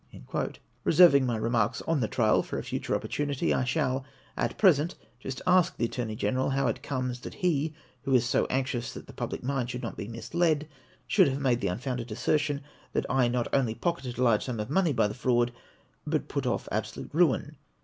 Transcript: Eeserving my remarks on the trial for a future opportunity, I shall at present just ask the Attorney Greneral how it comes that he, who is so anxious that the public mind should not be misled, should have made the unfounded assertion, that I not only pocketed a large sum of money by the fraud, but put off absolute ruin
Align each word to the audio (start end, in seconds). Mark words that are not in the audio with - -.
Eeserving 0.83 1.27
my 1.27 1.37
remarks 1.37 1.79
on 1.83 1.99
the 1.99 2.07
trial 2.07 2.41
for 2.41 2.57
a 2.57 2.63
future 2.63 2.95
opportunity, 2.95 3.53
I 3.53 3.63
shall 3.63 4.03
at 4.35 4.57
present 4.57 4.95
just 5.19 5.43
ask 5.45 5.77
the 5.77 5.85
Attorney 5.85 6.15
Greneral 6.17 6.53
how 6.53 6.65
it 6.65 6.81
comes 6.81 7.19
that 7.19 7.35
he, 7.35 7.75
who 8.01 8.15
is 8.15 8.25
so 8.25 8.47
anxious 8.47 8.93
that 8.95 9.05
the 9.05 9.13
public 9.13 9.43
mind 9.43 9.69
should 9.69 9.83
not 9.83 9.97
be 9.97 10.07
misled, 10.07 10.67
should 11.05 11.27
have 11.27 11.39
made 11.39 11.61
the 11.61 11.67
unfounded 11.67 12.11
assertion, 12.11 12.61
that 12.93 13.05
I 13.11 13.27
not 13.27 13.47
only 13.53 13.75
pocketed 13.75 14.17
a 14.17 14.23
large 14.23 14.43
sum 14.45 14.59
of 14.59 14.71
money 14.71 14.91
by 14.91 15.07
the 15.07 15.13
fraud, 15.13 15.53
but 16.07 16.27
put 16.27 16.47
off 16.47 16.67
absolute 16.71 17.11
ruin 17.13 17.57